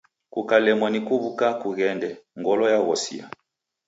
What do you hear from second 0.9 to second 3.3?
ni kuw'uka keghende, ngolo yaghosia.